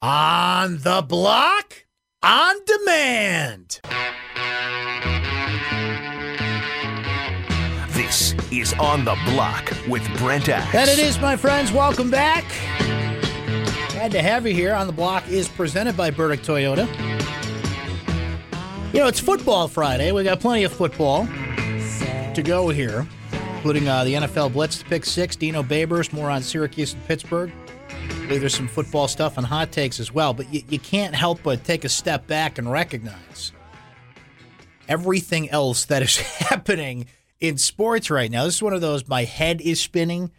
[0.00, 1.84] On the block,
[2.22, 3.80] on demand.
[7.88, 10.72] This is On the Block with Brent Axe.
[10.72, 11.72] That it is, my friends.
[11.72, 12.44] Welcome back.
[13.88, 14.72] Glad to have you here.
[14.72, 16.86] On the Block is presented by Burdick Toyota.
[18.92, 20.12] You know, it's Football Friday.
[20.12, 23.04] We got plenty of football to go here,
[23.56, 27.50] including uh, the NFL Blitz, the Pick Six, Dino Babers, more on Syracuse and Pittsburgh.
[28.22, 31.42] Believe there's some football stuff and hot takes as well, but you, you can't help
[31.42, 33.52] but take a step back and recognize
[34.88, 36.16] everything else that is
[36.48, 37.06] happening
[37.40, 38.44] in sports right now.
[38.44, 40.30] This is one of those my head is spinning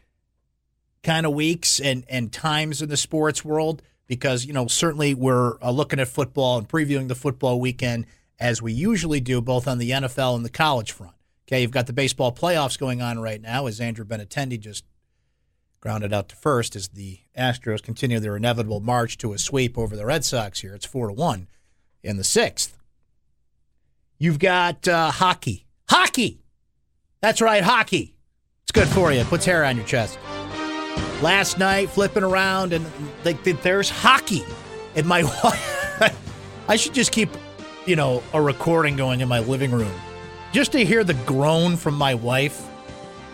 [1.04, 5.58] kind of weeks and, and times in the sports world because, you know, certainly we're
[5.62, 8.06] uh, looking at football and previewing the football weekend
[8.40, 11.14] as we usually do, both on the NFL and the college front.
[11.48, 14.86] Okay, you've got the baseball playoffs going on right now as Andrew Benintendi just
[15.82, 19.96] grounded out to first as the Astros continue their inevitable march to a sweep over
[19.96, 20.76] the Red Sox here.
[20.76, 21.48] It's 4 to 1
[22.04, 22.78] in the sixth.
[24.18, 25.66] You've got uh, hockey.
[25.90, 26.42] Hockey!
[27.22, 28.16] That's right, hockey.
[28.64, 29.20] It's good for you.
[29.20, 30.20] It puts hair on your chest.
[31.22, 32.86] Last night, flipping around, and
[33.26, 34.44] like there's hockey.
[34.96, 37.30] And my wife, I should just keep,
[37.86, 39.92] you know, a recording going in my living room
[40.52, 42.66] just to hear the groan from my wife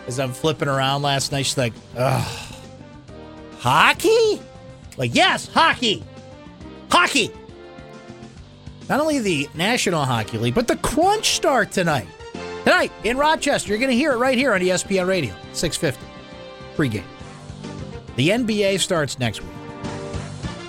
[0.06, 1.46] as I'm flipping around last night.
[1.46, 2.54] She's like, ugh,
[3.58, 4.40] hockey?
[4.96, 6.02] Like, yes, hockey.
[6.90, 7.30] Hockey.
[8.88, 12.06] Not only the National Hockey League, but the Crunch start tonight.
[12.64, 13.68] Tonight in Rochester.
[13.68, 16.04] You're going to hear it right here on ESPN Radio, 650.
[16.76, 17.04] Pregame.
[18.16, 19.50] The NBA starts next week.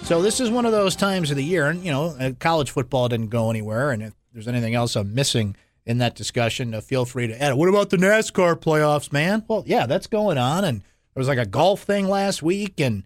[0.04, 2.72] So this is one of those times of the year, and you know, uh, college
[2.72, 3.92] football didn't go anywhere.
[3.92, 5.56] And if there's anything else I'm missing
[5.88, 7.52] in that discussion, uh, feel free to add.
[7.52, 7.58] It.
[7.58, 9.46] What about the NASCAR playoffs, man?
[9.48, 13.06] Well, yeah, that's going on, and there was like a golf thing last week, and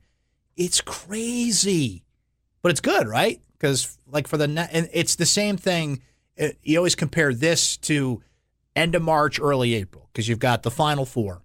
[0.58, 2.04] it's crazy,
[2.64, 3.40] but it's good, right?
[3.54, 6.02] Because like for the and it's the same thing.
[6.40, 8.24] Uh, you always compare this to
[8.76, 11.44] end of March, early April, because you've got the Final Four.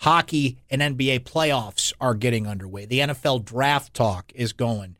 [0.00, 2.86] Hockey and NBA playoffs are getting underway.
[2.86, 4.96] The NFL draft talk is going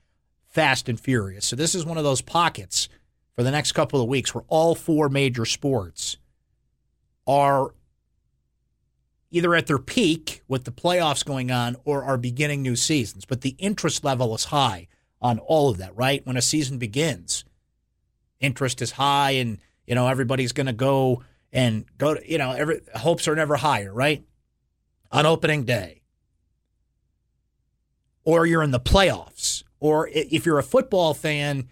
[0.47, 1.45] fast and furious.
[1.45, 2.89] So this is one of those pockets
[3.37, 6.17] for the next couple of weeks where all four major sports
[7.27, 7.75] are
[9.31, 13.27] either at their peak with the playoffs going on or are beginning new seasons.
[13.27, 14.89] But the interest level is high
[15.21, 16.25] on all of that, right?
[16.27, 17.45] When a season begins,
[18.41, 22.53] interest is high and, you know, everybody's going to go and go to, you know,
[22.53, 24.25] every hopes are never higher, right?
[25.13, 26.03] On opening day.
[28.25, 29.63] Or you're in the playoffs.
[29.79, 31.69] Or if you're a football fan,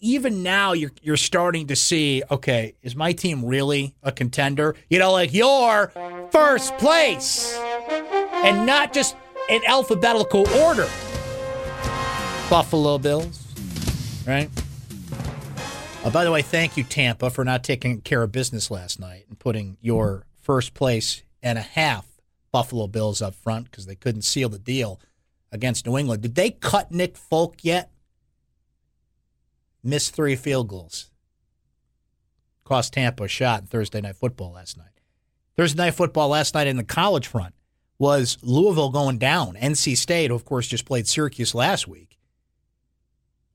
[0.00, 4.74] even now you're you're starting to see, okay, is my team really a contender?
[4.88, 5.92] You know, like you're
[6.32, 7.56] first place.
[8.42, 9.14] And not just
[9.48, 10.88] in alphabetical order.
[12.48, 13.46] Buffalo Bills,
[14.26, 14.50] right?
[16.02, 19.26] Uh, by the way, thank you, Tampa, for not taking care of business last night
[19.28, 22.06] and putting your first place and a half
[22.50, 24.98] Buffalo Bills up front because they couldn't seal the deal
[25.52, 26.22] against New England.
[26.22, 27.90] Did they cut Nick Folk yet?
[29.82, 31.10] Missed three field goals.
[32.64, 34.86] Cost Tampa a shot in Thursday night football last night.
[35.56, 37.54] Thursday night football last night in the college front
[37.98, 39.56] was Louisville going down.
[39.56, 42.18] NC State, of course, just played Syracuse last week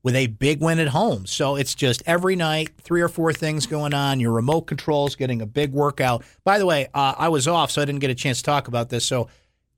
[0.06, 1.26] with a big win at home.
[1.26, 4.20] So it's just every night, three or four things going on.
[4.20, 6.24] Your remote controls getting a big workout.
[6.44, 8.68] By the way, uh, I was off, so I didn't get a chance to talk
[8.68, 9.04] about this.
[9.04, 9.28] So,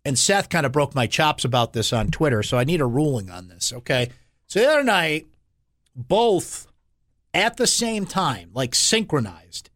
[0.04, 2.42] and Seth kind of broke my chops about this on Twitter.
[2.42, 3.72] So I need a ruling on this.
[3.72, 4.10] Okay.
[4.48, 5.28] So the other night,
[5.98, 6.68] both
[7.34, 9.68] at the same time, like synchronized.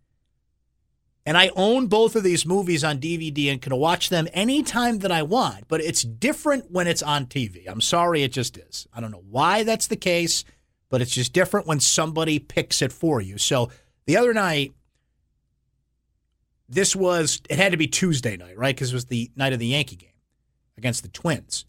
[1.26, 5.12] And I own both of these movies on DVD and can watch them anytime that
[5.12, 7.64] I want, but it's different when it's on TV.
[7.68, 8.88] I'm sorry, it just is.
[8.92, 10.44] I don't know why that's the case,
[10.88, 13.38] but it's just different when somebody picks it for you.
[13.38, 13.70] So
[14.06, 14.72] the other night,
[16.68, 18.74] this was, it had to be Tuesday night, right?
[18.74, 20.10] Because it was the night of the Yankee game
[20.76, 21.66] against the Twins.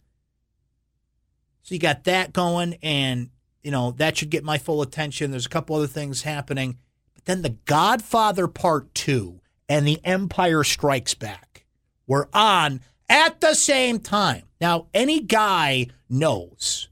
[1.62, 3.30] So you got that going, and,
[3.64, 5.30] you know, that should get my full attention.
[5.30, 6.76] There's a couple other things happening.
[7.14, 11.64] But then The Godfather Part 2 and The Empire Strikes Back
[12.06, 14.44] were on at the same time.
[14.60, 16.88] Now, any guy knows,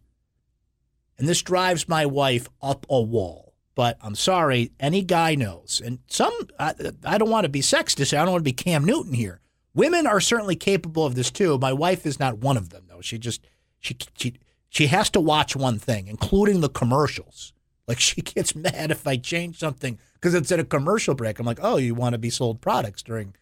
[1.18, 5.80] and this drives my wife up a wall, but I'm sorry, any guy knows.
[5.84, 6.74] And some, I,
[7.04, 9.40] I don't want to be sexist, I don't want to be Cam Newton here.
[9.74, 11.58] Women are certainly capable of this too.
[11.58, 13.00] My wife is not one of them, though.
[13.00, 13.46] She just,
[13.80, 14.34] she, she,
[14.72, 17.52] she has to watch one thing, including the commercials.
[17.86, 21.38] Like she gets mad if I change something because it's at a commercial break.
[21.38, 23.34] I'm like, oh, you want to be sold products during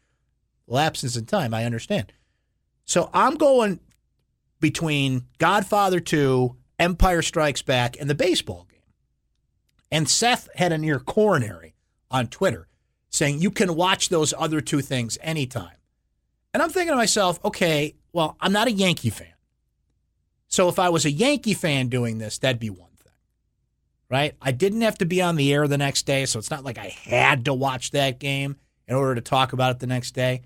[0.67, 1.55] lapses in time.
[1.55, 2.13] I understand.
[2.85, 3.79] So I'm going
[4.59, 8.81] between Godfather 2 Empire Strikes Back and the baseball game.
[9.93, 11.77] And Seth had a near coronary
[12.11, 12.67] on Twitter
[13.09, 15.77] saying you can watch those other two things anytime.
[16.53, 19.29] And I'm thinking to myself, okay, well, I'm not a Yankee fan.
[20.51, 23.13] So if I was a Yankee fan doing this, that'd be one thing,
[24.11, 24.35] right?
[24.43, 26.77] I didn't have to be on the air the next day, so it's not like
[26.77, 28.57] I had to watch that game
[28.89, 30.43] in order to talk about it the next day.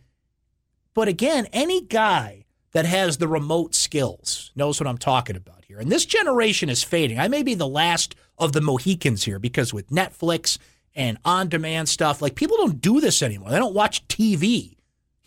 [0.92, 5.78] But again, any guy that has the remote skills knows what I'm talking about here.
[5.78, 7.18] And this generation is fading.
[7.18, 10.58] I may be the last of the Mohicans here because with Netflix
[10.94, 13.50] and on demand stuff, like people don't do this anymore.
[13.50, 14.76] They don't watch TV.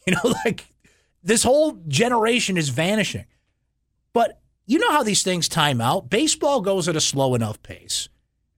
[0.08, 0.74] You know, like
[1.22, 3.26] this whole generation is vanishing.
[4.14, 6.10] But you know how these things time out.
[6.10, 8.10] Baseball goes at a slow enough pace.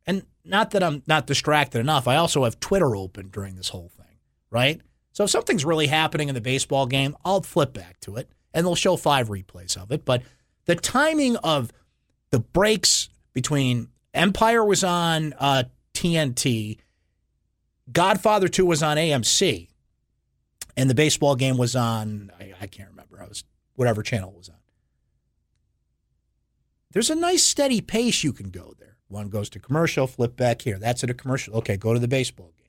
[0.06, 3.92] And not that I'm not distracted enough, I also have Twitter open during this whole
[3.96, 4.18] thing,
[4.50, 4.82] right?
[5.12, 8.66] So if something's really happening in the baseball game, I'll flip back to it and
[8.66, 10.04] they'll show five replays of it.
[10.04, 10.24] But
[10.66, 11.72] the timing of
[12.32, 15.64] the breaks between Empire was on uh,
[15.94, 16.80] TNT,
[17.92, 19.68] Godfather 2 was on AMC,
[20.76, 23.44] and the baseball game was on, I, I can't remember, I was
[23.76, 24.56] whatever channel it was on.
[26.91, 28.97] There's a nice steady pace you can go there.
[29.07, 30.77] One goes to commercial, flip back here.
[30.77, 31.56] That's at a commercial.
[31.56, 32.68] Okay, go to the baseball game.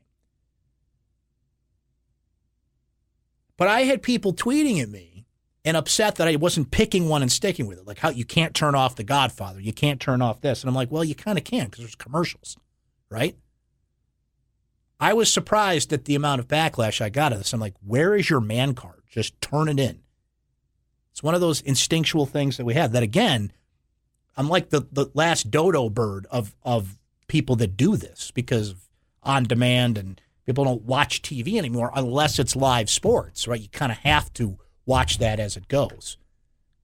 [3.57, 5.27] But I had people tweeting at me
[5.65, 7.87] and upset that I wasn't picking one and sticking with it.
[7.87, 10.75] Like how you can't turn off The Godfather, you can't turn off this, and I'm
[10.75, 12.57] like, well, you kind of can because there's commercials,
[13.11, 13.37] right?
[14.99, 17.53] I was surprised at the amount of backlash I got of this.
[17.53, 19.03] I'm like, where is your man card?
[19.11, 20.01] Just turn it in.
[21.11, 22.93] It's one of those instinctual things that we have.
[22.93, 23.53] That again,
[24.41, 26.97] I'm like the the last dodo bird of of
[27.29, 28.75] people that do this because
[29.23, 33.61] on demand and people don't watch TV anymore unless it's live sports, right?
[33.61, 34.57] You kind of have to
[34.87, 36.17] watch that as it goes.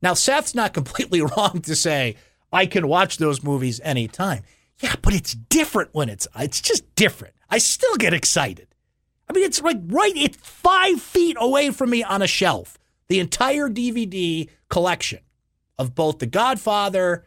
[0.03, 2.17] Now, Seth's not completely wrong to say
[2.53, 4.43] I can watch those movies anytime.
[4.81, 7.32] Yeah, but it's different when it's it's just different.
[7.49, 8.69] I still get excited.
[9.31, 12.76] I mean, it's like right, it's five feet away from me on a shelf.
[13.08, 15.20] The entire DVD collection
[15.79, 17.25] of both The Godfather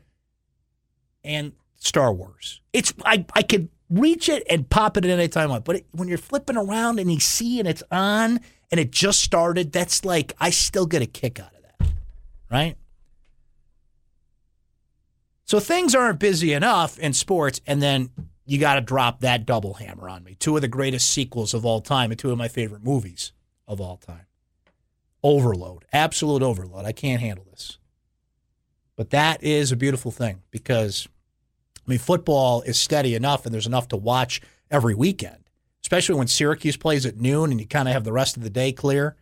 [1.24, 2.62] and Star Wars.
[2.74, 5.66] It's I I could reach it and pop it at any time I want.
[5.66, 8.40] But it, when you're flipping around and you see and it's on
[8.72, 11.92] and it just started, that's like I still get a kick out of that,
[12.52, 12.78] right?
[15.46, 18.12] So things aren't busy enough in sports, and then
[18.46, 20.36] you got to drop that double hammer on me.
[20.36, 23.32] Two of the greatest sequels of all time, and two of my favorite movies
[23.68, 24.28] of all time.
[25.24, 26.86] Overload, absolute overload.
[26.86, 27.79] I can't handle this.
[29.00, 31.08] But that is a beautiful thing because,
[31.88, 35.50] I mean, football is steady enough and there's enough to watch every weekend,
[35.82, 38.50] especially when Syracuse plays at noon and you kind of have the rest of the
[38.50, 39.16] day clear.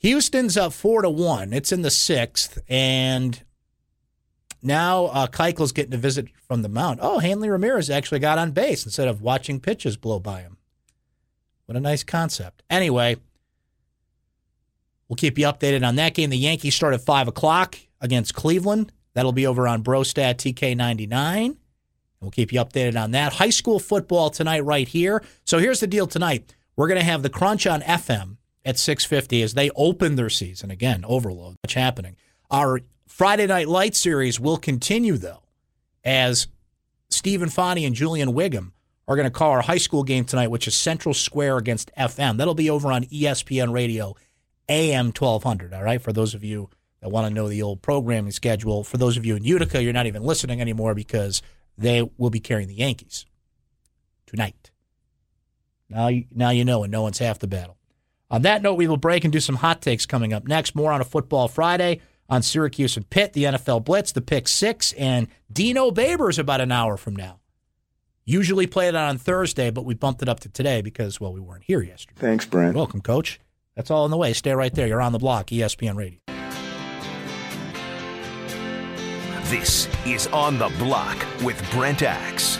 [0.00, 1.54] Houston's up four to one.
[1.54, 3.42] It's in the sixth, and
[4.62, 6.98] now uh, Keuchel's getting a visit from the mound.
[7.00, 10.58] Oh, Hanley Ramirez actually got on base instead of watching pitches blow by him.
[11.64, 12.62] What a nice concept.
[12.68, 13.16] Anyway,
[15.10, 16.30] we'll keep you updated on that game.
[16.30, 18.92] The Yankees start at five o'clock against Cleveland.
[19.12, 21.56] That'll be over on Brostat TK99.
[22.20, 23.32] We'll keep you updated on that.
[23.32, 25.22] High school football tonight, right here.
[25.44, 26.54] So here's the deal tonight.
[26.76, 30.70] We're going to have the Crunch on FM at 650 as they open their season.
[30.70, 32.16] Again, overload, much happening.
[32.50, 35.42] Our Friday Night Light series will continue, though,
[36.04, 36.46] as
[37.08, 38.72] Stephen Fani and Julian Wiggum
[39.08, 42.36] are going to call our high school game tonight, which is Central Square against FM.
[42.36, 44.14] That'll be over on ESPN Radio,
[44.70, 45.74] AM 1200.
[45.74, 48.84] All right, for those of you that want to know the old programming schedule.
[48.84, 51.42] For those of you in Utica, you're not even listening anymore because
[51.78, 53.26] they will be carrying the Yankees
[54.26, 54.70] tonight.
[55.88, 57.76] Now, you, now you know, and no one's half the battle.
[58.30, 60.74] On that note, we will break and do some hot takes coming up next.
[60.74, 64.92] More on a football Friday on Syracuse and Pitt, the NFL Blitz, the Pick Six,
[64.92, 67.40] and Dino Babers about an hour from now.
[68.24, 71.40] Usually play it on Thursday, but we bumped it up to today because, well, we
[71.40, 72.20] weren't here yesterday.
[72.20, 72.76] Thanks, Brent.
[72.76, 73.40] Welcome, Coach.
[73.76, 74.32] That's all in the way.
[74.32, 74.86] Stay right there.
[74.86, 76.18] You're on the block, ESPN Radio.
[79.44, 82.58] This is On the Block with Brent Axe.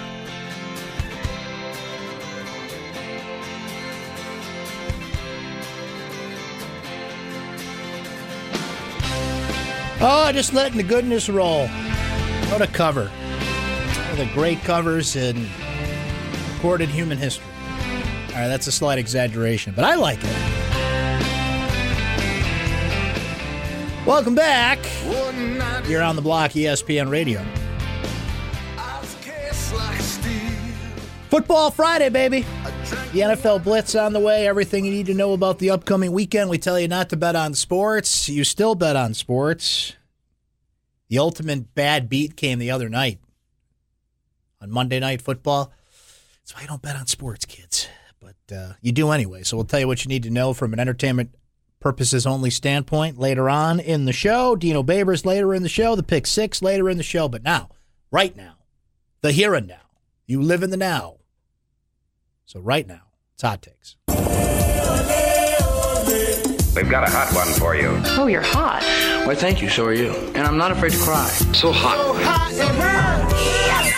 [10.03, 11.69] Oh, just letting the goodness roll.
[12.49, 13.07] What a cover.
[13.07, 15.47] One of the great covers in
[16.55, 17.47] recorded human history.
[18.31, 20.50] All right, that's a slight exaggeration, but I like it.
[24.07, 24.79] Welcome back.
[25.87, 27.45] You're on the block, ESPN Radio.
[31.29, 32.41] Football Friday, baby.
[33.13, 34.49] The NFL Blitz on the way.
[34.49, 36.49] Everything you need to know about the upcoming weekend.
[36.49, 38.29] We tell you not to bet on sports.
[38.29, 39.95] You still bet on sports.
[41.09, 43.21] The ultimate bad beat came the other night
[44.63, 45.73] on Monday Night Football.
[46.41, 47.87] That's why I don't bet on sports, kids.
[48.19, 49.43] But uh, you do anyway.
[49.43, 51.35] So we'll tell you what you need to know from an entertainment
[51.81, 54.55] purposes only standpoint later on in the show.
[54.55, 55.97] Dino Babers later in the show.
[55.97, 57.29] The pick six later in the show.
[57.29, 57.71] But now,
[58.11, 58.59] right now,
[59.23, 59.81] the here and now.
[60.27, 61.17] You live in the now.
[62.45, 63.03] So right now,
[63.35, 63.97] it's hot takes.
[66.77, 68.01] We've got a hot one for you.
[68.17, 68.83] Oh, you're hot.
[69.27, 69.69] Why, thank you.
[69.69, 70.13] So are you.
[70.35, 71.27] And I'm not afraid to cry.
[71.53, 71.97] So hot.
[71.97, 73.35] So hot it hurts.
[73.67, 73.91] Yes,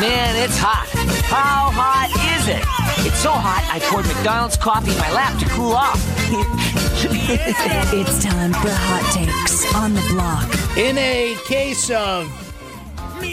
[0.00, 0.88] Man, it's hot.
[1.24, 2.15] How hot is
[2.48, 2.62] it?
[3.06, 6.02] It's so hot, I poured McDonald's coffee in my lap to cool off.
[7.08, 10.78] It's time for hot takes on the block.
[10.78, 12.30] In a case of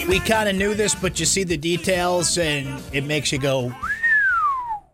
[0.08, 3.74] we kind of knew this, but you see the details and it makes you go,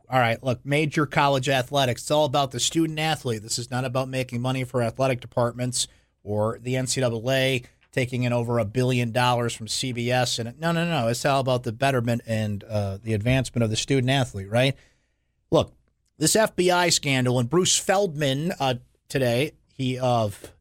[0.09, 2.01] all right, look, major college athletics.
[2.01, 3.41] It's all about the student athlete.
[3.41, 5.87] This is not about making money for athletic departments
[6.23, 10.39] or the NCAA taking in over a billion dollars from CBS.
[10.39, 11.07] And no, no, no.
[11.07, 14.75] It's all about the betterment and uh, the advancement of the student athlete, right?
[15.51, 15.73] Look,
[16.17, 18.75] this FBI scandal and Bruce Feldman uh,
[19.07, 20.51] today, he of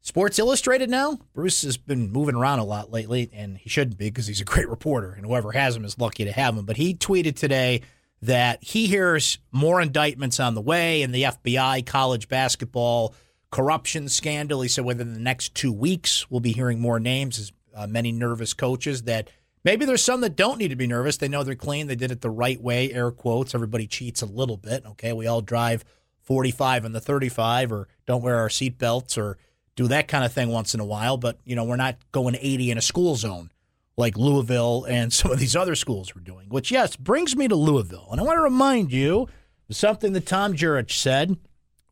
[0.00, 1.18] Sports Illustrated now.
[1.34, 4.44] Bruce has been moving around a lot lately, and he shouldn't be because he's a
[4.44, 6.64] great reporter, and whoever has him is lucky to have him.
[6.64, 7.82] But he tweeted today
[8.22, 13.14] that he hears more indictments on the way in the FBI college basketball
[13.50, 14.62] corruption scandal.
[14.62, 18.12] He said within the next two weeks, we'll be hearing more names as uh, many
[18.12, 19.30] nervous coaches that
[19.64, 21.16] maybe there's some that don't need to be nervous.
[21.16, 21.86] They know they're clean.
[21.86, 23.54] They did it the right way, air quotes.
[23.54, 24.84] Everybody cheats a little bit.
[24.86, 25.12] Okay.
[25.12, 25.84] We all drive
[26.22, 29.38] 45 and the 35 or don't wear our seatbelts or
[29.76, 31.16] do that kind of thing once in a while.
[31.16, 33.50] But, you know, we're not going 80 in a school zone
[33.96, 37.54] like Louisville and some of these other schools were doing, which, yes, brings me to
[37.54, 38.08] Louisville.
[38.10, 39.28] And I want to remind you
[39.70, 41.36] something that Tom Jurich said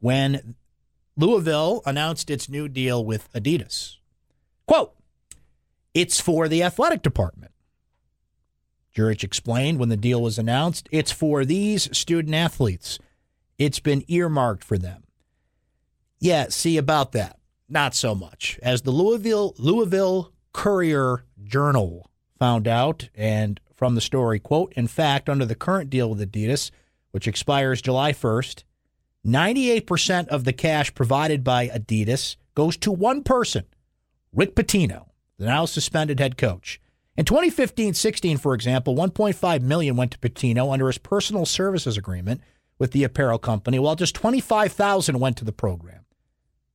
[0.01, 0.55] when
[1.16, 3.96] Louisville announced its new deal with Adidas.
[4.66, 4.94] Quote,
[5.94, 7.52] it's for the athletic department.
[8.92, 12.99] Jurich explained when the deal was announced, it's for these student athletes.
[13.58, 15.04] It's been earmarked for them.
[16.18, 17.38] Yeah, see about that.
[17.68, 18.58] Not so much.
[18.62, 25.28] As the Louisville Louisville Courier Journal found out, and from the story, quote, in fact,
[25.28, 26.70] under the current deal with Adidas,
[27.11, 28.64] which expires July 1st,
[29.26, 33.64] 98% of the cash provided by Adidas goes to one person,
[34.33, 35.06] Rick Pitino,
[35.37, 36.80] the now suspended head coach.
[37.16, 42.40] In 2015-16, for example, 1.5 million went to Pitino under his personal services agreement
[42.78, 46.04] with the apparel company, while just 25,000 went to the program,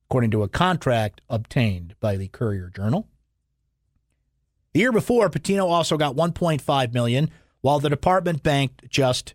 [0.08, 3.08] according to a contract obtained by the Courier Journal.
[4.74, 7.30] The year before, Pitino also got 1.5 million,
[7.62, 9.34] while the department banked just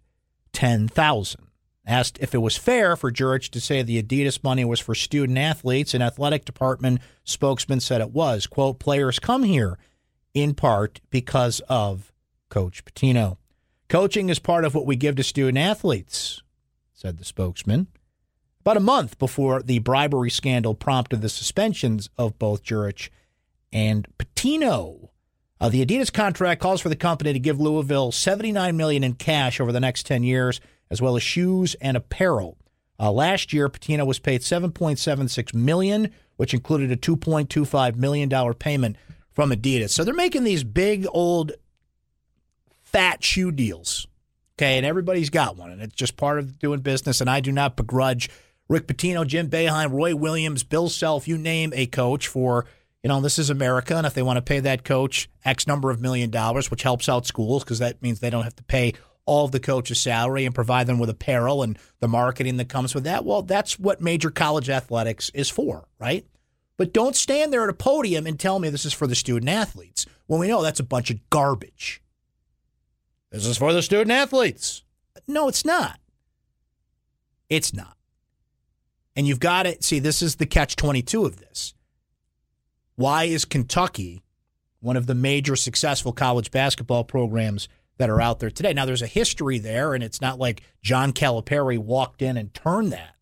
[0.53, 1.46] 10,000.
[1.87, 5.37] Asked if it was fair for Jurich to say the Adidas money was for student
[5.37, 8.45] athletes, an athletic department spokesman said it was.
[8.45, 9.79] Quote, players come here
[10.33, 12.11] in part because of
[12.49, 13.37] Coach Pitino.
[13.87, 16.43] Coaching is part of what we give to student athletes,
[16.93, 17.87] said the spokesman.
[18.59, 23.09] About a month before the bribery scandal prompted the suspensions of both Jurich
[23.71, 25.07] and Pitino.
[25.61, 29.61] Uh, the Adidas contract calls for the company to give Louisville 79 million in cash
[29.61, 32.57] over the next 10 years, as well as shoes and apparel.
[32.99, 38.95] Uh, last year, Pitino was paid 7.76 million, which included a 2.25 million dollar payment
[39.31, 39.91] from Adidas.
[39.91, 41.51] So they're making these big old
[42.83, 44.07] fat shoe deals.
[44.57, 47.21] Okay, and everybody's got one, and it's just part of doing business.
[47.21, 48.29] And I do not begrudge
[48.67, 52.65] Rick Pitino, Jim Boeheim, Roy Williams, Bill Self, you name a coach for
[53.03, 55.91] you know, this is America, and if they want to pay that coach X number
[55.91, 58.95] of million dollars, which helps out schools because that means they don't have to pay
[59.27, 62.95] all of the coach's salary and provide them with apparel and the marketing that comes
[62.95, 66.25] with that, well, that's what major college athletics is for, right?
[66.77, 69.49] But don't stand there at a podium and tell me this is for the student
[69.49, 72.01] athletes when we know that's a bunch of garbage.
[73.29, 74.83] This is for the student athletes.
[75.27, 75.99] No, it's not.
[77.49, 77.97] It's not.
[79.15, 81.73] And you've got to see, this is the catch 22 of this.
[82.95, 84.23] Why is Kentucky
[84.79, 87.67] one of the major successful college basketball programs
[87.97, 88.73] that are out there today?
[88.73, 92.91] Now, there's a history there, and it's not like John Calipari walked in and turned
[92.93, 93.15] that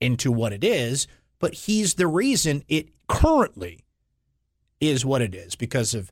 [0.00, 1.06] into what it is,
[1.38, 3.84] but he's the reason it currently
[4.80, 6.10] is what it is because of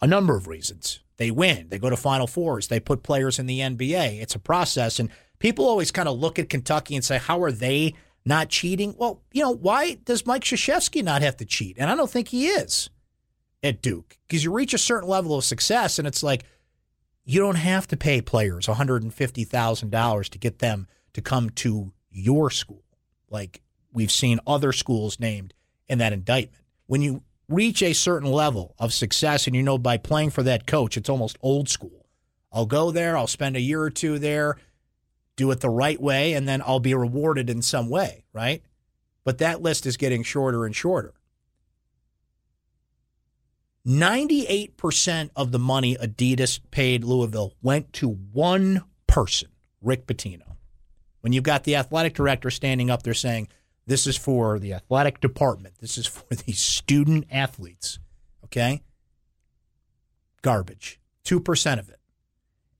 [0.00, 1.00] a number of reasons.
[1.16, 4.20] They win, they go to Final Fours, they put players in the NBA.
[4.20, 4.98] It's a process.
[4.98, 7.94] And people always kind of look at Kentucky and say, how are they
[8.24, 8.94] not cheating?
[8.98, 11.76] Well, you know, why does Mike Krzyzewski not have to cheat?
[11.78, 12.90] And I don't think he is
[13.62, 16.44] at Duke because you reach a certain level of success and it's like
[17.24, 22.82] you don't have to pay players $150,000 to get them to come to your school.
[23.30, 23.62] Like
[23.92, 25.54] we've seen other schools named
[25.88, 26.64] in that indictment.
[26.86, 30.66] When you reach a certain level of success and you know by playing for that
[30.66, 32.06] coach, it's almost old school.
[32.52, 34.56] I'll go there, I'll spend a year or two there,
[35.36, 38.62] do it the right way, and then I'll be rewarded in some way, right?
[39.24, 41.14] But that list is getting shorter and shorter.
[43.86, 49.48] 98% of the money Adidas paid Louisville went to one person,
[49.80, 50.56] Rick Pitino.
[51.20, 53.48] When you've got the athletic director standing up there saying,
[53.86, 57.98] this is for the athletic department, this is for the student athletes,
[58.44, 58.82] okay?
[60.42, 61.00] Garbage.
[61.24, 61.98] 2% of it.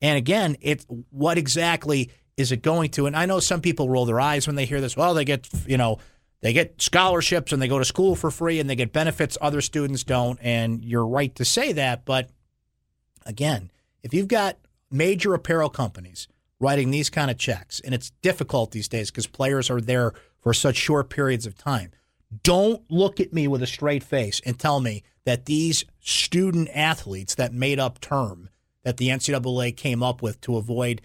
[0.00, 3.06] And again, it's what exactly is it going to?
[3.06, 4.96] And I know some people roll their eyes when they hear this.
[4.96, 5.98] Well, they get, you know,
[6.42, 9.60] they get scholarships and they go to school for free and they get benefits other
[9.60, 10.38] students don't.
[10.42, 12.04] And you're right to say that.
[12.04, 12.30] But
[13.24, 13.70] again,
[14.02, 14.58] if you've got
[14.90, 16.26] major apparel companies
[16.58, 20.52] writing these kind of checks, and it's difficult these days because players are there for
[20.52, 21.92] such short periods of time,
[22.42, 27.36] don't look at me with a straight face and tell me that these student athletes
[27.36, 28.48] that made up term
[28.82, 31.00] that the NCAA came up with to avoid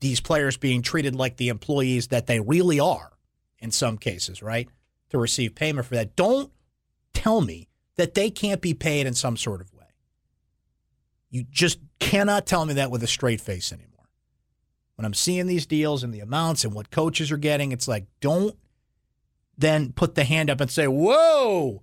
[0.00, 3.12] these players being treated like the employees that they really are
[3.58, 4.68] in some cases, right?
[5.10, 6.16] To receive payment for that.
[6.16, 6.52] Don't
[7.14, 9.86] tell me that they can't be paid in some sort of way.
[11.30, 13.92] You just cannot tell me that with a straight face anymore.
[14.96, 18.06] When I'm seeing these deals and the amounts and what coaches are getting, it's like,
[18.20, 18.56] don't
[19.58, 21.82] then put the hand up and say, Whoa,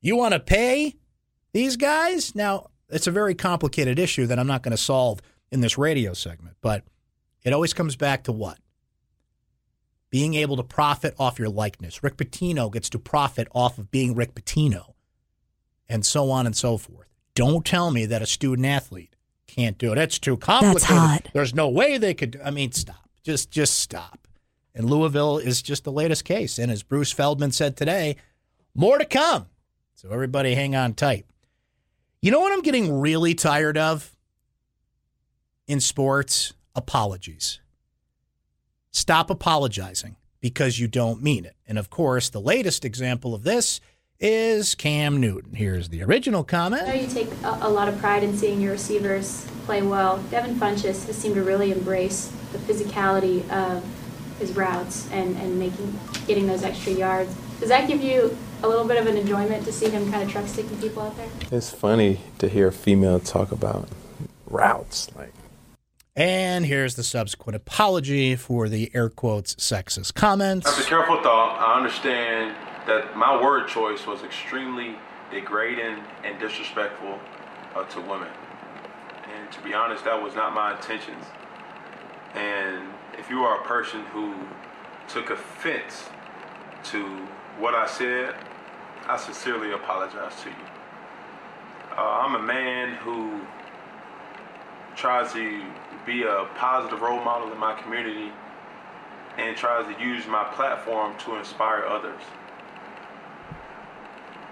[0.00, 0.96] you want to pay
[1.52, 2.34] these guys?
[2.34, 5.20] Now, it's a very complicated issue that I'm not going to solve
[5.50, 6.84] in this radio segment, but
[7.42, 8.58] it always comes back to what?
[10.14, 12.00] Being able to profit off your likeness.
[12.00, 14.92] Rick Pitino gets to profit off of being Rick Pitino,
[15.88, 17.08] and so on and so forth.
[17.34, 19.16] Don't tell me that a student athlete
[19.48, 19.98] can't do it.
[19.98, 20.82] It's too complicated.
[20.82, 21.28] That's hot.
[21.32, 22.40] There's no way they could.
[22.44, 23.08] I mean, stop.
[23.24, 24.28] Just, just stop.
[24.72, 26.60] And Louisville is just the latest case.
[26.60, 28.14] And as Bruce Feldman said today,
[28.72, 29.46] more to come.
[29.96, 31.26] So everybody, hang on tight.
[32.22, 34.14] You know what I'm getting really tired of
[35.66, 36.54] in sports?
[36.76, 37.58] Apologies.
[38.94, 41.56] Stop apologizing because you don't mean it.
[41.66, 43.80] And of course, the latest example of this
[44.20, 45.54] is Cam Newton.
[45.54, 46.84] Here's the original comment.
[46.84, 50.18] I know you take a, a lot of pride in seeing your receivers play well.
[50.30, 53.84] Devin Funchess has seemed to really embrace the physicality of
[54.38, 57.34] his routes and, and making getting those extra yards.
[57.58, 60.30] Does that give you a little bit of an enjoyment to see him kind of
[60.30, 61.28] truck sticking people out there?
[61.50, 63.88] It's funny to hear a female talk about
[64.46, 65.12] routes.
[65.16, 65.32] Like
[66.16, 70.64] And here's the subsequent apology for the air quotes sexist comments.
[70.64, 72.54] After careful thought, I understand
[72.86, 74.94] that my word choice was extremely
[75.32, 77.18] degrading and disrespectful
[77.74, 78.30] uh, to women.
[79.34, 81.24] And to be honest, that was not my intentions.
[82.34, 84.34] And if you are a person who
[85.08, 86.08] took offense
[86.84, 87.04] to
[87.58, 88.36] what I said,
[89.08, 90.56] I sincerely apologize to you.
[91.96, 93.40] Uh, I'm a man who
[94.94, 95.62] tries to
[96.06, 98.32] be a positive role model in my community
[99.36, 102.20] and tries to use my platform to inspire others.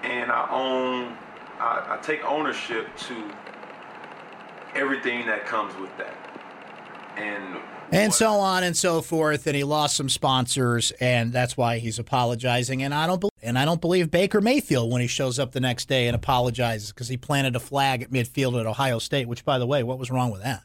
[0.03, 1.17] And I own,
[1.59, 3.33] I, I take ownership to
[4.75, 6.17] everything that comes with that.
[7.17, 7.59] And
[7.93, 9.47] and so on and so forth.
[9.47, 12.83] And he lost some sponsors, and that's why he's apologizing.
[12.83, 15.61] And I don't, be- and I don't believe Baker Mayfield when he shows up the
[15.61, 19.29] next day and apologizes because he planted a flag at midfield at Ohio State.
[19.29, 20.63] Which, by the way, what was wrong with that?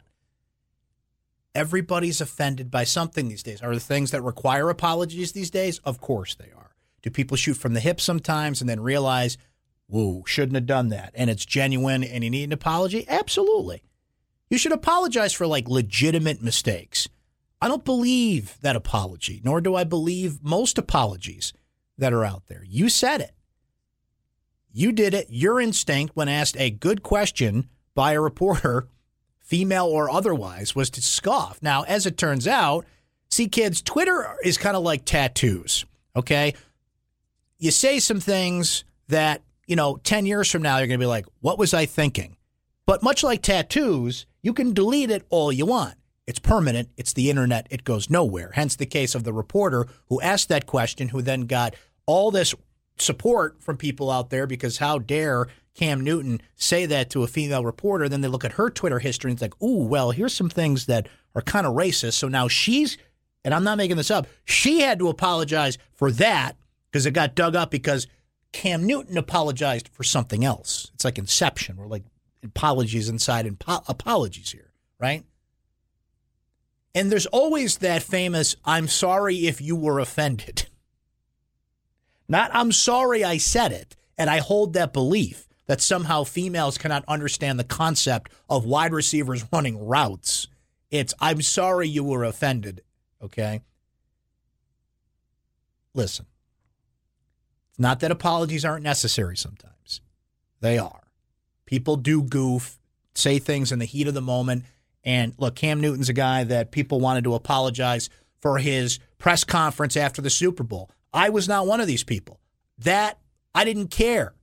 [1.58, 3.64] Everybody's offended by something these days.
[3.64, 5.80] Are the things that require apologies these days?
[5.80, 6.76] Of course they are.
[7.02, 9.40] Do people shoot from the hip sometimes and then realize,
[9.88, 13.06] whoa, shouldn't have done that, and it's genuine and you need an apology?
[13.10, 13.82] Absolutely.
[14.52, 17.10] You should apologize for like legitimate mistakes.
[17.60, 21.54] I don't believe that apology, nor do I believe most apologies
[21.98, 22.64] that are out there.
[22.68, 23.32] You said it.
[24.72, 25.26] You did it.
[25.32, 28.90] Your instinct when asked a good question by a reporter,
[29.48, 31.58] female or otherwise, was to scoff.
[31.62, 32.86] Now, as it turns out,
[33.30, 36.54] see, kids, Twitter is kind of like tattoos, okay?
[37.58, 41.08] You say some things that, you know, 10 years from now, you're going to be
[41.08, 42.36] like, what was I thinking?
[42.86, 45.96] But much like tattoos, you can delete it all you want.
[46.28, 46.90] It's permanent.
[46.98, 47.68] It's the internet.
[47.70, 48.52] It goes nowhere.
[48.54, 51.74] Hence the case of the reporter who asked that question, who then got
[52.06, 52.54] all this
[52.98, 57.64] support from people out there because how dare Cam Newton say that to a female
[57.64, 58.10] reporter?
[58.10, 60.88] Then they look at her Twitter history and it's like, ooh, well, here's some things
[60.88, 62.14] that are kind of racist.
[62.14, 62.98] So now she's,
[63.46, 66.58] and I'm not making this up, she had to apologize for that
[66.90, 68.08] because it got dug up because
[68.54, 70.90] Cam Newton apologized for something else.
[70.96, 71.78] It's like Inception.
[71.78, 72.06] We're like
[72.44, 75.26] apologies inside and apologies here, right?
[76.96, 80.66] And there's always that famous, I'm sorry if you were offended.
[82.28, 87.04] Not I'm sorry I said it, and I hold that belief that somehow females cannot
[87.08, 90.48] understand the concept of wide receivers running routes.
[90.90, 92.82] It's I'm sorry you were offended,
[93.22, 93.62] okay?
[95.94, 96.26] Listen.
[97.70, 100.02] It's not that apologies aren't necessary sometimes.
[100.62, 101.04] They are.
[101.66, 102.80] People do goof,
[103.14, 104.64] say things in the heat of the moment.
[105.04, 108.10] And look, Cam Newton's a guy that people wanted to apologize
[108.42, 110.90] for his press conference after the Super Bowl.
[111.14, 112.40] I was not one of these people.
[112.80, 113.20] That
[113.54, 114.34] I didn't care.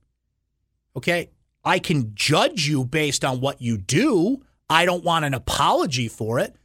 [0.95, 1.29] Okay.
[1.63, 4.43] I can judge you based on what you do.
[4.69, 6.55] I don't want an apology for it.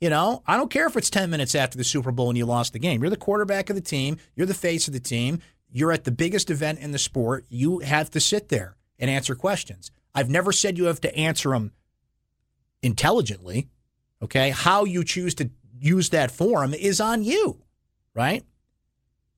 [0.00, 2.46] You know, I don't care if it's 10 minutes after the Super Bowl and you
[2.46, 3.00] lost the game.
[3.02, 6.12] You're the quarterback of the team, you're the face of the team, you're at the
[6.12, 7.46] biggest event in the sport.
[7.48, 9.90] You have to sit there and answer questions.
[10.14, 11.72] I've never said you have to answer them
[12.80, 13.68] intelligently.
[14.22, 14.50] Okay.
[14.50, 15.50] How you choose to
[15.80, 17.62] use that forum is on you,
[18.14, 18.44] right?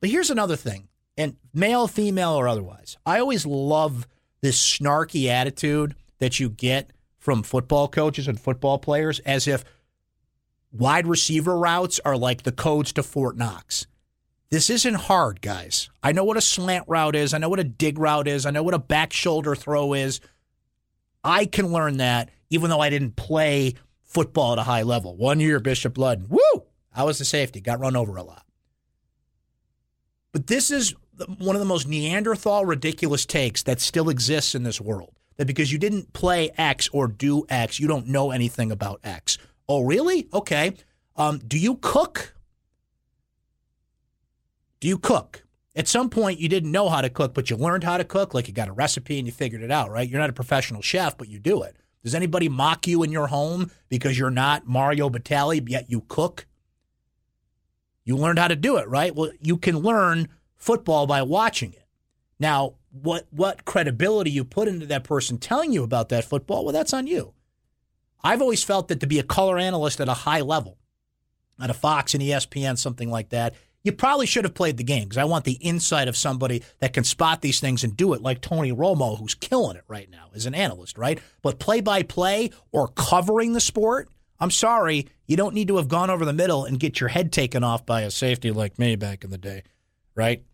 [0.01, 0.89] But here's another thing,
[1.19, 4.07] and male, female, or otherwise, I always love
[4.41, 9.65] this snarky attitude that you get from football coaches and football players as if
[10.73, 13.87] wide receiver routes are like the codes to Fort Knox.
[14.51, 15.91] This isn't hard, guys.
[16.03, 17.35] I know what a slant route is.
[17.35, 18.47] I know what a dig route is.
[18.47, 20.21] I know what a back shoulder throw is.
[21.23, 25.17] I can learn that even though I didn't play football at a high level.
[25.17, 26.29] One year, Bishop Ludden.
[26.29, 26.65] Woo!
[26.93, 28.45] I was the safety, got run over a lot.
[30.33, 30.95] But this is
[31.39, 35.15] one of the most Neanderthal ridiculous takes that still exists in this world.
[35.37, 39.39] That because you didn't play X or do X, you don't know anything about X.
[39.69, 40.29] Oh, really?
[40.33, 40.75] Okay.
[41.17, 42.35] Um, do you cook?
[44.81, 45.45] Do you cook?
[45.77, 48.35] At some point, you didn't know how to cook, but you learned how to cook.
[48.35, 50.09] Like you got a recipe and you figured it out, right?
[50.09, 51.77] You're not a professional chef, but you do it.
[52.03, 56.47] Does anybody mock you in your home because you're not Mario Batali, yet you cook?
[58.05, 59.15] You learned how to do it, right?
[59.15, 60.29] Well, you can learn
[60.61, 61.87] football by watching it.
[62.39, 66.73] Now, what what credibility you put into that person telling you about that football, well,
[66.73, 67.35] that's on you.
[68.23, 70.79] I've always felt that to be a color analyst at a high level,
[71.61, 75.05] at a Fox and ESPN, something like that, you probably should have played the game
[75.05, 78.21] because I want the insight of somebody that can spot these things and do it,
[78.21, 81.19] like Tony Romo, who's killing it right now as an analyst, right?
[81.41, 85.89] But play by play or covering the sport, I'm sorry, you don't need to have
[85.89, 88.97] gone over the middle and get your head taken off by a safety like me
[88.97, 89.63] back in the day,
[90.15, 90.45] right?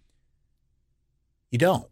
[1.50, 1.88] You don't.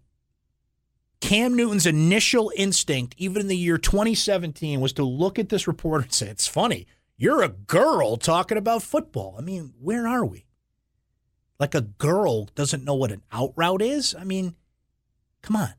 [1.20, 6.02] Cam Newton's initial instinct, even in the year 2017, was to look at this report
[6.02, 6.86] and say, It's funny.
[7.16, 9.36] You're a girl talking about football.
[9.38, 10.46] I mean, where are we?
[11.58, 14.14] Like a girl doesn't know what an out route is?
[14.14, 14.56] I mean,
[15.40, 15.74] come on.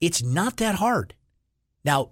[0.00, 1.14] It's not that hard.
[1.84, 2.10] Now,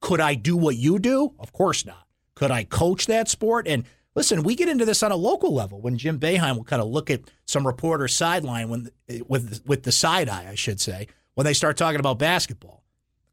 [0.00, 1.34] could I do what you do?
[1.38, 2.06] Of course not.
[2.34, 3.66] Could I coach that sport?
[3.66, 6.82] And listen, we get into this on a local level when Jim Boeheim will kind
[6.82, 8.90] of look at some reporter sideline when
[9.26, 12.84] with with the side eye, I should say, when they start talking about basketball.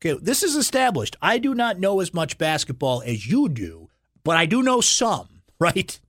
[0.04, 1.16] Okay, this is established.
[1.22, 3.90] I do not know as much basketball as you do,
[4.24, 6.00] but I do know some, right?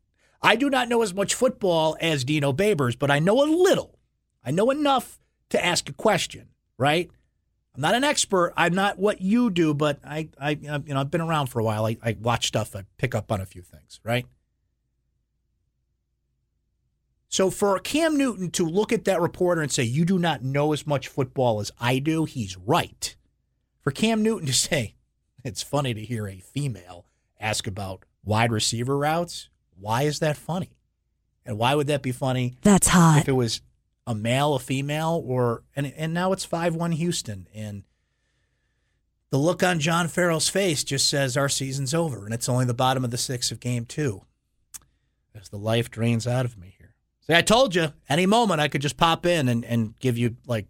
[0.40, 3.98] I do not know as much football as Dino Babers, but I know a little.
[4.44, 7.11] I know enough to ask a question, right?
[7.74, 8.52] I'm not an expert.
[8.56, 11.64] I'm not what you do, but I, I you know, I've been around for a
[11.64, 11.87] while.
[11.87, 12.74] I, I watch stuff.
[12.74, 14.26] I pick up on a few things, right?
[17.32, 20.74] So for Cam Newton to look at that reporter and say, "You do not know
[20.74, 23.16] as much football as I do," he's right.
[23.80, 24.96] For Cam Newton to say,
[25.42, 27.06] "It's funny to hear a female
[27.40, 30.76] ask about wide receiver routes," why is that funny?
[31.46, 32.58] And why would that be funny?
[32.60, 33.22] That's hot.
[33.22, 33.62] If it was
[34.06, 37.84] a male, a female, or and and now it's five one Houston, and
[39.30, 42.74] the look on John Farrell's face just says our season's over, and it's only the
[42.74, 44.26] bottom of the sixth of game two.
[45.34, 46.71] As the life drains out of me.
[47.26, 50.37] See, I told you, any moment I could just pop in and, and give you
[50.46, 50.66] like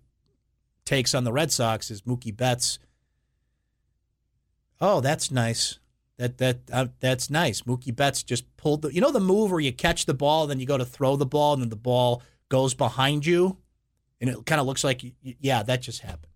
[0.84, 2.78] takes on the Red Sox is Mookie Betts.
[4.80, 5.78] Oh, that's nice.
[6.18, 7.62] That that uh, that's nice.
[7.62, 10.60] Mookie Betts just pulled the you know the move where you catch the ball, then
[10.60, 13.56] you go to throw the ball, and then the ball goes behind you,
[14.20, 16.32] and it kind of looks like yeah, that just happened.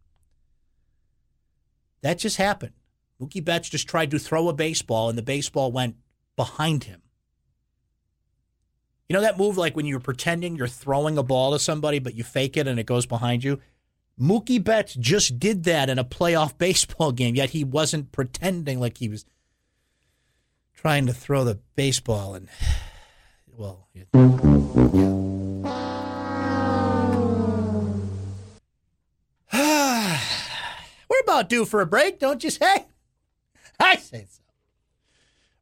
[2.01, 2.73] That just happened.
[3.21, 5.97] Mookie Betts just tried to throw a baseball, and the baseball went
[6.37, 7.03] behind him.
[9.09, 12.15] You know that move like when you're pretending you're throwing a ball to somebody, but
[12.15, 13.61] you fake it and it goes behind you?
[14.21, 18.99] Mookie Betts just did that in a playoff baseball game, yet he wasn't pretending like
[18.99, 19.25] he was
[20.75, 22.49] trying to throw the baseball and
[23.57, 24.05] well yeah.
[31.09, 32.87] we're about due for a break don't you say
[33.81, 34.43] i say so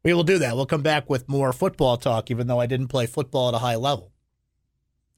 [0.05, 2.87] we will do that we'll come back with more football talk even though i didn't
[2.87, 4.13] play football at a high level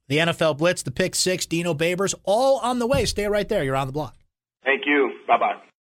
[0.10, 3.04] The NFL Blitz, the Pick Six, Dino Babers, all on the way.
[3.06, 3.62] Stay right there.
[3.62, 4.15] You're on the block.
[4.63, 5.12] Thank you.
[5.28, 5.67] Bye bye.